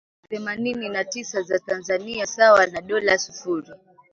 [0.21, 3.73] shilingi mia mbili themanini na tisa za Tanzania sawa na dola sufuri